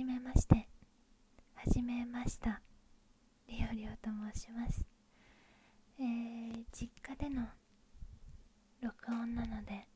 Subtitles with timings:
[0.00, 0.66] じめまして。
[1.56, 2.62] はじめました。
[3.48, 4.82] リオリオと申します。
[5.98, 7.42] えー、実家での
[8.80, 9.86] 録音なので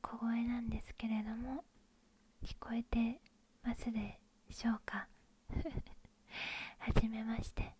[0.00, 1.62] 小声なんですけれども
[2.44, 3.20] 聞こえて
[3.62, 4.18] ますで
[4.50, 5.06] しょうか？
[6.80, 7.76] はじめまして、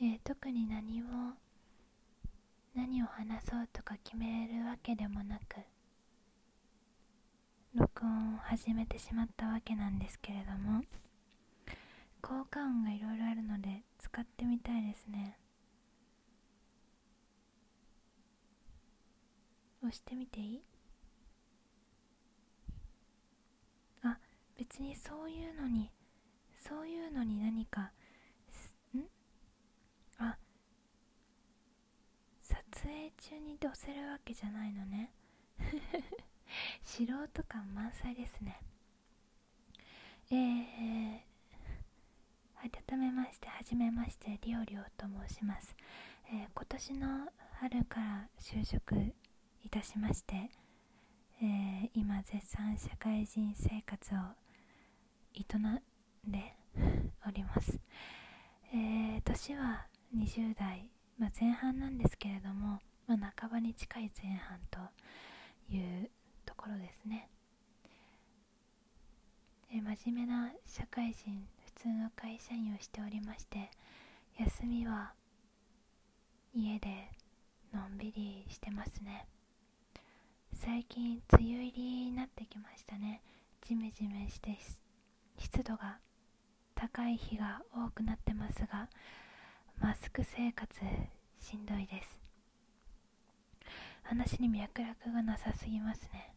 [0.00, 1.32] えー、特に何も
[2.76, 5.56] 何を話そうとか決めるわけでもなく
[7.74, 10.82] 録音を始めてしまったわけなんですけれども
[12.20, 15.38] 効果音がいろいろあるので使ってみたいですね。
[19.82, 20.62] 押してみていい？
[24.04, 24.18] あ
[24.56, 25.90] 別にそういうのに
[26.68, 27.90] そういうのに何か
[28.94, 29.00] ん？
[30.18, 30.36] あ
[32.42, 35.10] 撮影中に押せるわけじゃないのね。
[36.94, 37.16] 素人
[37.48, 38.60] 感満載ですね。
[40.30, 41.20] えー、
[42.86, 45.74] 改めましてはじめましてリオリオと申します、
[46.30, 47.08] えー、今年の
[47.60, 48.94] 春から就職
[49.64, 50.50] いたしまして、
[51.40, 54.18] えー、今絶賛社会人生活を
[55.34, 56.54] 営んで
[57.26, 57.80] おります、
[58.70, 64.78] えー、年は20代、まあ、前半なんですけれども、まあ、半ばに近い前半と
[65.74, 66.10] いう
[67.04, 67.28] ね、
[69.70, 73.70] 真面目な社会人普通の会社員をしておりまして
[74.38, 75.12] 休みは
[76.54, 77.10] 家で
[77.72, 79.26] のんびりしてますね。
[80.54, 83.22] 最近梅雨入りになってきましたね。
[83.66, 84.56] ジメジメして
[85.38, 85.98] 湿度が
[86.74, 88.88] 高い日が多くなってますが
[89.80, 90.68] マスク生活
[91.40, 92.20] しんどいです。
[94.02, 96.31] 話に脈絡がなさすぎますね。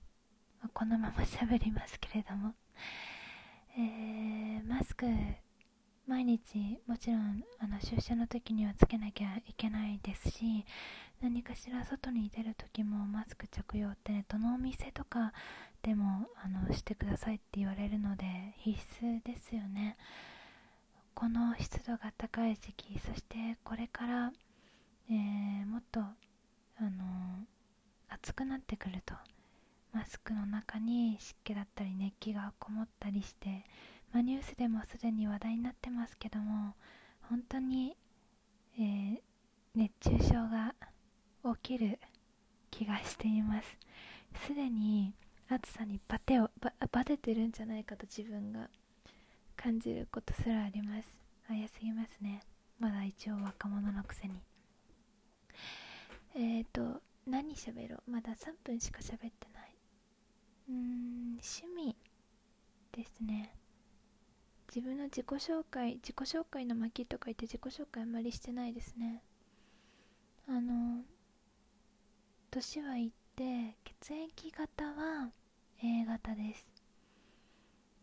[0.73, 2.53] このまま喋りますけれども。
[3.77, 5.05] えー、マスク
[6.07, 10.63] 毎日もちろんあの出社の時にはつけなきゃいけないですし
[11.21, 15.33] 何かしら外に出る時もマスク着用ってねどのお店とか
[15.81, 18.25] でもあのしてくださいって言われるので
[18.59, 19.97] 必須ですよね。
[21.13, 24.31] この湿度が高い時期そしてこれから、
[25.09, 26.13] えー、もっとあ
[26.81, 27.45] の
[28.09, 29.15] 暑くなってくると
[29.95, 33.63] マスクの中に湿気だったり熱気がこもったりして
[34.15, 36.73] まあ、ニュースでもすでに話題になってますけども
[37.23, 37.97] 本当に、
[38.79, 39.17] えー、
[39.75, 40.73] 熱中症が
[41.59, 41.99] 起きる
[42.71, 43.77] 気がしています。
[44.47, 45.13] すでに
[45.49, 48.69] 暑さにバテをババテてるんじゃないかと自分が
[49.57, 51.07] 感じることすらあります。
[51.49, 52.41] 早すぎますね。
[52.79, 54.41] まだ一応若者のくせに。
[56.35, 58.11] えっ、ー、と何喋ろう。
[58.11, 59.54] まだ3分しか喋ってない。
[60.69, 61.95] うん趣味
[62.91, 63.53] ですね。
[64.73, 69.21] 自分の自己紹介自己紹介の巻とか言って自己紹介あんまりしてないですね。
[70.47, 71.03] あの
[72.51, 75.31] 年はいって血液型は
[75.83, 76.67] A 型です。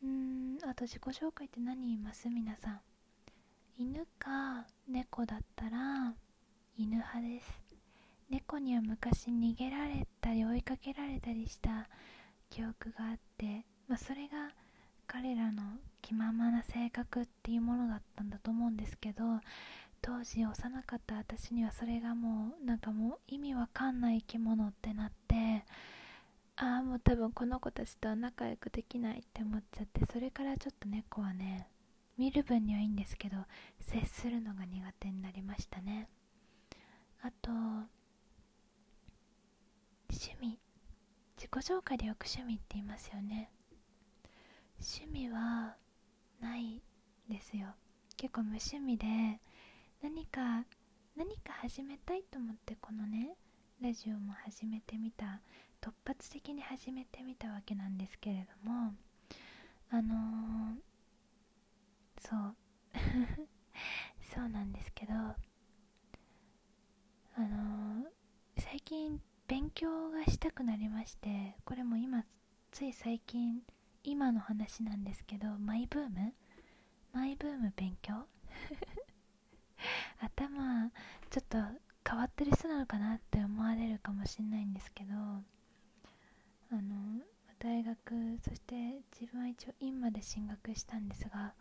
[0.03, 2.29] うんあと自己紹介って何言います？
[2.29, 2.81] 皆さん。
[3.79, 6.15] 犬か猫だったら
[6.77, 7.63] 犬派です。
[8.31, 11.89] 猫には昔逃げられたり追いかけられたりした
[12.53, 14.51] 記憶があって、まあ、それが
[15.07, 15.63] 彼らの
[16.03, 19.25] 気ままな性格っていうものだったんだと思うんですけど
[20.03, 25.65] 当時幼かった私にはそれがもうなんかもう意味わかんない生き物ってなって
[26.57, 31.69] ああもう多分この子たちとは仲良くできないって思っちゃってそれからちょっと猫はね
[32.19, 33.37] 見る分にはいいんですけど
[33.81, 36.09] 接するのが苦手になりましたね。
[37.23, 37.51] あと
[40.11, 40.59] 趣味
[41.42, 43.51] 自己紹介でよく趣味って言いますよね。
[44.81, 45.77] 趣味は
[46.41, 46.83] ない
[47.29, 47.75] ですよ。
[48.17, 49.07] 結構無趣味で
[50.03, 50.65] 何か
[51.15, 53.37] 何か始めたいと思ってこのね
[53.83, 55.43] ラジオも始めてみた
[55.81, 58.95] 突発的に始めてみたわけなんですけれども
[59.91, 62.57] あのー、そう。
[64.35, 65.37] そうなんですけどあ
[67.37, 68.11] のー、
[68.57, 72.25] 最近勉強がしたくなりましてこれも今
[72.71, 73.61] つい最近
[74.03, 76.33] 今の話なんですけどマイブーム？
[77.13, 78.27] マイブーム勉強？
[80.21, 80.91] 頭
[81.31, 81.59] ちょっと
[82.09, 85.45] 変わってる人なのかなって思われるかもしれないんですけどあ
[86.71, 87.23] の
[87.59, 91.55] 大学そして自分は一応院まで進学したんですが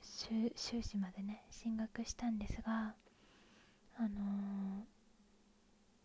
[0.00, 2.94] 修士までね進学したんですが
[3.98, 4.86] あの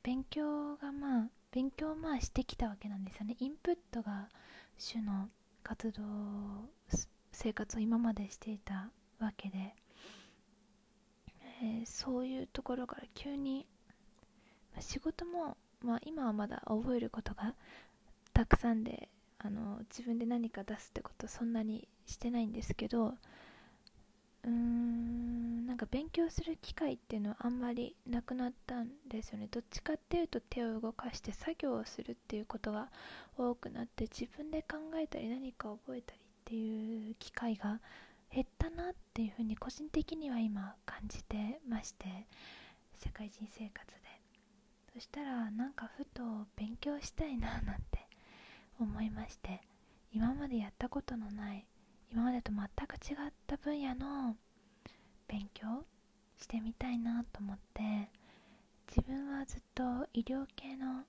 [0.06, 3.36] 勉強がまあ勉強まあしてきたわけなんですよね。
[3.40, 4.30] インプットが
[4.78, 5.30] 主の
[5.64, 6.04] 活動
[7.32, 9.74] 生活を今までしていたわけで、
[11.64, 13.66] えー、そういうところから急に、
[14.80, 17.56] 仕事も、まあ、今はまだ覚えることが
[18.32, 19.10] たくさんで
[19.40, 23.16] あの自分で何か出すってことそんなにしてないんですけど
[24.46, 29.48] うーんなんか勉強する機会っていうのはあんまりなくなったんですよね。
[29.52, 32.90] どっちかっていうと手を動かして作業をするっていうことが
[33.38, 37.82] 多くなって自分で考えたり何か覚えたりっていう機会が
[38.32, 42.06] 減ったなっていうふうに個人的には今感じてまして
[43.04, 44.06] 社会人生活で。
[44.94, 46.24] そしたらなんかふと
[46.56, 48.08] 勉強したいななんて
[48.80, 49.62] 思いまして
[50.14, 51.66] 今までやったことのない
[52.16, 54.38] 今までと全く違った分野の
[55.28, 55.84] 勉強
[56.38, 57.82] してみたいなと思って
[58.88, 59.84] 自分はずっと
[60.14, 61.04] 医療系の、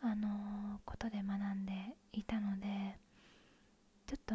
[0.00, 1.72] あの、ことで学んで
[2.14, 2.66] いたので
[4.06, 4.34] ちょっと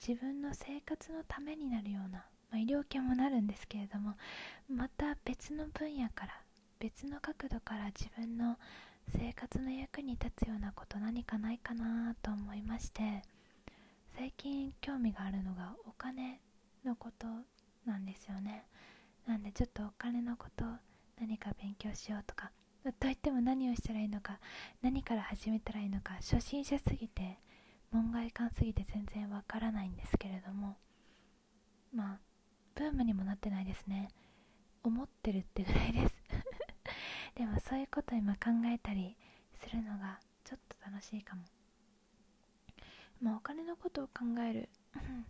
[0.00, 4.14] 自分の生活のためになるような、まあ、医療系もなるんですけれども
[4.70, 6.32] また別の分野から
[6.78, 8.56] 別の角度から自分の
[9.14, 13.22] 生活の役に立つようなこと何かないかなと思いまして
[14.16, 16.40] 最近興味があるのがお金
[16.84, 17.26] のこと
[17.86, 18.66] なんですよね。
[19.26, 20.64] なんでちょっとお金のこと
[21.18, 22.50] 何か勉強しようとか。
[22.98, 24.40] といっても何をしたらいいのか
[24.82, 27.38] 何から始めたらいいのか初心者すぎて
[27.92, 30.76] 門外観すぎて全然わからないんですけれども。
[31.94, 32.18] まあ
[32.74, 34.08] ブームにもなってないですね。
[34.82, 36.14] 思ってるってぐらいです。
[37.36, 39.16] でもそういうこと今考えたり
[39.54, 41.44] するのがちょっと楽しいかも。
[43.22, 44.68] まあ、お金のことを考える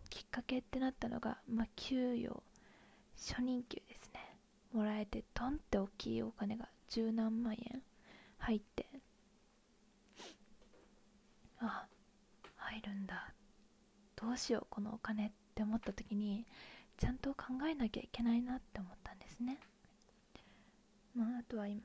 [0.09, 2.43] きっかけってなったのが、まあ、給与
[3.17, 4.21] 初任給ですね。
[4.73, 7.83] もらえてトンって大きいお金が十何万円
[8.39, 8.87] 入って
[11.61, 11.87] あ
[12.57, 13.33] 入るんだ。
[14.17, 16.47] どうしようこのお金って思った時に
[16.97, 19.59] ちゃんと考えなきゃいけないなって思ったんですね。
[21.15, 21.83] まああとは今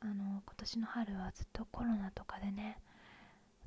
[0.00, 2.78] あの今年の春はずっとコロナとかでね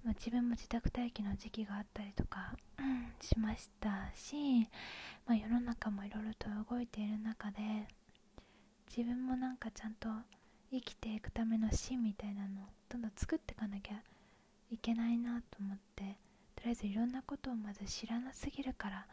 [0.04, 4.68] まあ、自分も自宅待機の時期があったりとか、うん、しましたし、
[5.26, 7.88] まあ、世の中もいろいろと動いている中で
[8.96, 10.10] 自分もなんかちゃんと
[10.72, 13.94] 生きていくための芯みたいなのをどんどん作っていかなきゃ
[14.72, 16.18] いけないなと思って
[16.56, 19.08] とりあえずいろんなことをまず知らなすぎるから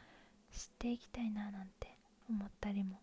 [0.53, 1.97] 知っていきたいななんて
[2.29, 2.99] 思ったりも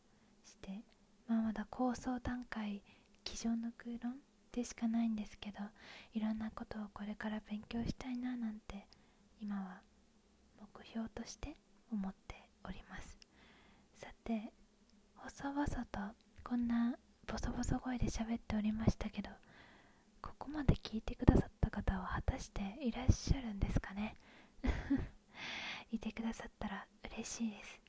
[0.45, 0.81] して、
[1.27, 2.81] まあ、まだ構想段階
[3.23, 4.15] 机上の空論
[4.57, 5.59] でしかないんですけど
[6.15, 8.87] いろんなことをこれから勉強したいななんて
[9.39, 9.81] 今は
[10.59, 11.55] 目標として
[11.91, 13.19] 思っております。
[13.93, 14.51] さて
[15.17, 15.99] 細々と
[16.43, 16.95] こんな
[17.27, 19.29] ボソボソ声で喋っておりましたけど
[20.23, 24.17] ここまで聞いてくださった方は果たしていらっしゃるんですかね？
[25.91, 27.79] いてくださったら嬉しいです、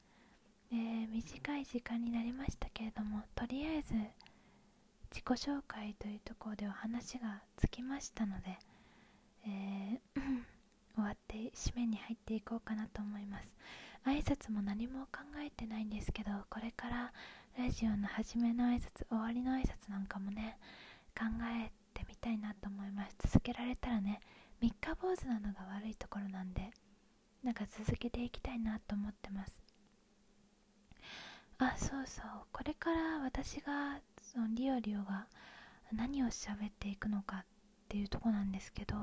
[0.72, 3.94] えー、短い時間になりましたけれどもとりあえず
[5.10, 8.58] 自己紹介というところでは話がつきましたので、
[9.46, 10.20] えー、
[10.94, 13.52] 終わって締めに入っていこうかなと思います。
[14.04, 17.12] 挨拶も何も考えてないんですけどこれから
[17.58, 20.56] ラジオの初めの挨拶終わりの挨拶なんかもね
[21.18, 21.24] 考
[21.64, 23.16] えてみたいなと思います。
[23.28, 24.20] 続けられたらね
[24.60, 26.70] 三日坊主なのが悪いところなんで
[27.42, 29.62] なんか続けていきたいなと思ってます。
[31.58, 32.24] あそうそう。
[32.52, 35.26] これから私がそのリオリオが
[35.90, 37.44] 何を喋っていくのかっ
[37.88, 38.94] ていうとこなんですけど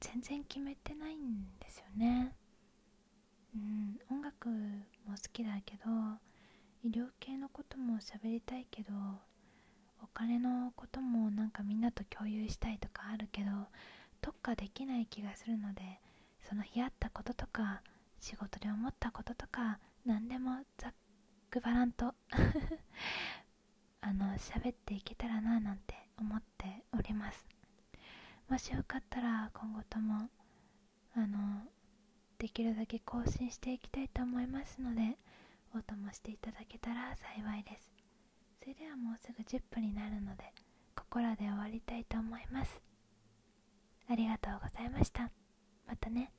[0.00, 2.34] 全然決めてないんですよね。
[3.54, 4.54] うん音楽も
[5.10, 5.84] 好きだけど
[6.84, 8.92] 医療系のことも喋りたいけど
[10.02, 13.50] お金のこともなんかみんなと共有したいとかあるけど
[14.22, 15.82] 特化できない気がするので
[16.48, 17.82] その日あったこととか
[18.20, 20.94] 仕事で思ったこととか何でもざっ
[21.50, 22.14] くばらんと
[24.00, 27.44] あの喋っていけたらななんて思っております。
[28.48, 30.28] もしよかったら今後とも
[31.16, 31.62] あの
[32.38, 35.16] できるだけ更新していきたいと思いますので
[35.74, 37.88] お供していただけたら幸いです。
[38.60, 40.52] それではもうすぐ10分になるので
[40.94, 42.80] ここらで終わりたいと思います。
[44.08, 45.30] ありがとうございました。
[45.86, 46.30] またね。